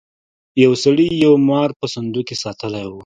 یو 0.63 0.73
سړي 0.83 1.07
یو 1.25 1.33
مار 1.49 1.69
په 1.79 1.85
صندوق 1.95 2.25
کې 2.29 2.35
ساتلی 2.43 2.85
و. 2.89 2.93